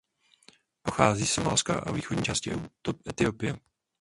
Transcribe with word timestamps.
Pochází 0.81 1.19
ze 1.25 1.33
Somálska 1.33 1.79
a 1.79 1.91
východní 1.91 2.23
části 2.23 2.51
Etiopie. 3.09 3.57